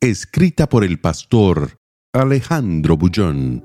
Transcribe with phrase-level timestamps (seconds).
[0.00, 1.80] Escrita por el pastor
[2.12, 3.64] Alejandro Bullón.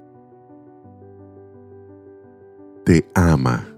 [2.83, 3.77] Te ama.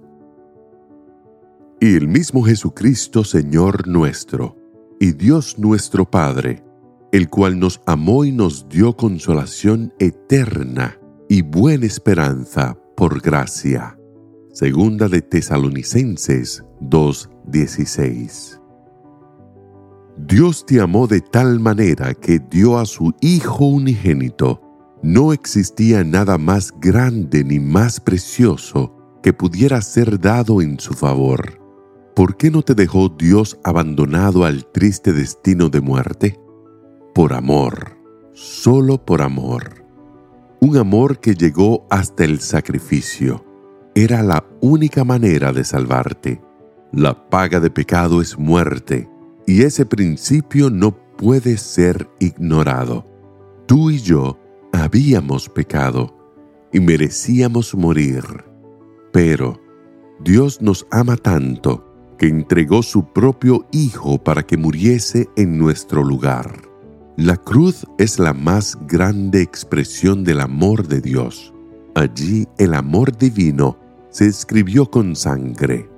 [1.81, 4.55] Y el mismo Jesucristo, Señor nuestro,
[5.01, 6.63] y Dios nuestro Padre,
[7.11, 10.97] el cual nos amó y nos dio consolación eterna
[11.27, 13.99] y buena esperanza por gracia.
[14.53, 18.61] Segunda de Tesalonicenses 2:16.
[20.17, 24.61] Dios te amó de tal manera que dio a su Hijo unigénito.
[25.03, 31.61] No existía nada más grande ni más precioso que pudiera ser dado en su favor.
[32.15, 36.39] ¿Por qué no te dejó Dios abandonado al triste destino de muerte?
[37.13, 37.97] Por amor,
[38.31, 39.85] solo por amor.
[40.61, 43.43] Un amor que llegó hasta el sacrificio.
[43.95, 46.41] Era la única manera de salvarte.
[46.93, 49.09] La paga de pecado es muerte
[49.45, 53.05] y ese principio no puede ser ignorado.
[53.67, 54.39] Tú y yo
[54.73, 56.15] habíamos pecado
[56.71, 58.23] y merecíamos morir.
[59.11, 59.61] Pero
[60.19, 61.85] Dios nos ama tanto
[62.17, 66.61] que entregó su propio Hijo para que muriese en nuestro lugar.
[67.17, 71.53] La cruz es la más grande expresión del amor de Dios.
[71.93, 73.77] Allí el amor divino
[74.09, 75.89] se escribió con sangre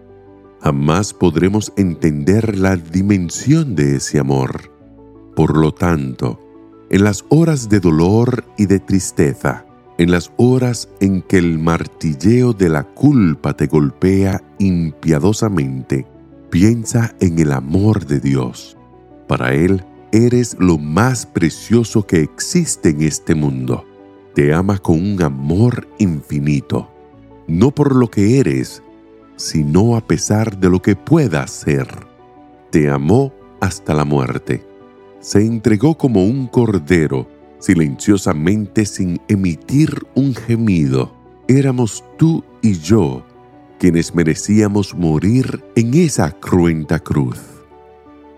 [0.61, 4.71] jamás podremos entender la dimensión de ese amor.
[5.35, 6.39] Por lo tanto,
[6.89, 9.65] en las horas de dolor y de tristeza,
[9.97, 16.05] en las horas en que el martilleo de la culpa te golpea impiadosamente,
[16.49, 18.77] piensa en el amor de Dios.
[19.27, 23.85] Para Él eres lo más precioso que existe en este mundo.
[24.33, 26.89] Te ama con un amor infinito,
[27.47, 28.83] no por lo que eres,
[29.37, 31.87] sino a pesar de lo que pueda ser.
[32.69, 33.31] Te amó
[33.61, 34.65] hasta la muerte.
[35.21, 37.27] Se entregó como un cordero,
[37.59, 41.15] silenciosamente sin emitir un gemido.
[41.47, 43.25] Éramos tú y yo
[43.79, 47.39] quienes merecíamos morir en esa cruenta cruz.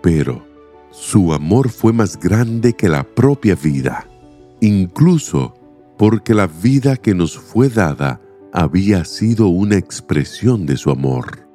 [0.02, 0.44] Pero
[0.90, 4.06] su amor fue más grande que la propia vida,
[4.60, 5.54] incluso
[5.96, 8.20] porque la vida que nos fue dada
[8.52, 11.48] había sido una expresión de su amor.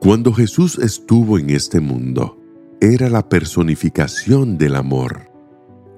[0.00, 2.38] Cuando Jesús estuvo en este mundo,
[2.80, 5.30] era la personificación del amor,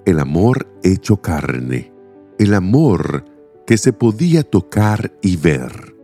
[0.06, 1.92] el amor hecho carne,
[2.38, 3.24] el amor
[3.66, 5.96] que se podía tocar y ver.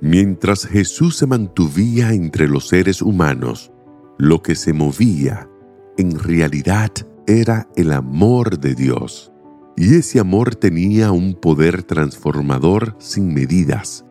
[0.00, 3.72] Mientras Jesús se mantuvía entre los seres humanos,
[4.18, 5.48] lo que se movía
[5.96, 6.90] en realidad
[7.26, 9.31] era el amor de Dios.
[9.82, 14.04] Y ese amor tenía un poder transformador sin medidas.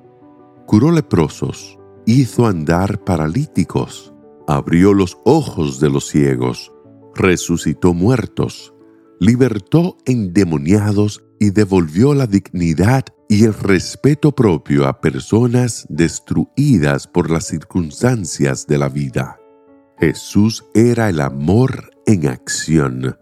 [0.68, 4.14] Curó leprosos, hizo andar paralíticos,
[4.50, 6.74] abrió los ojos de los ciegos,
[7.16, 8.74] resucitó muertos,
[9.22, 17.46] libertó endemoniados y devolvió la dignidad y el respeto propio a personas destruidas por las
[17.48, 19.40] circunstancias de la vida.
[19.98, 23.21] Jesús era el amor en acción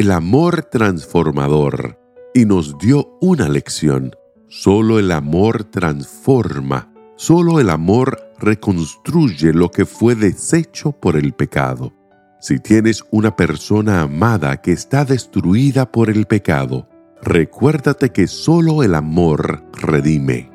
[0.00, 2.00] el amor transformador
[2.32, 4.16] y nos dio una lección.
[4.48, 11.92] Solo el amor transforma, solo el amor reconstruye lo que fue deshecho por el pecado.
[12.40, 16.88] Si tienes una persona amada que está destruida por el pecado,
[17.20, 20.50] recuérdate que solo el amor redime.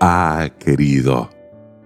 [0.00, 1.30] Ah, querido,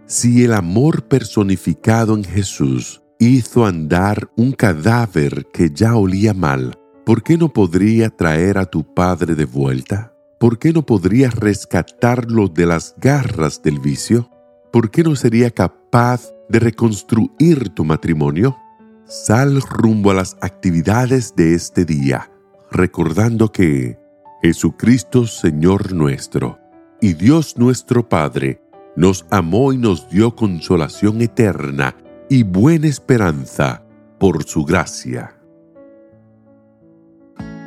[0.06, 7.22] si el amor personificado en Jesús hizo andar un cadáver que ya olía mal, ¿Por
[7.22, 10.14] qué no podría traer a tu padre de vuelta?
[10.38, 14.30] ¿Por qué no podría rescatarlo de las garras del vicio?
[14.72, 18.56] ¿Por qué no sería capaz de reconstruir tu matrimonio?
[19.04, 22.30] Sal rumbo a las actividades de este día,
[22.70, 23.98] recordando que
[24.42, 26.58] Jesucristo Señor nuestro
[27.02, 28.62] y Dios nuestro Padre
[28.96, 31.96] nos amó y nos dio consolación eterna
[32.30, 33.82] y buena esperanza
[34.18, 35.33] por su gracia.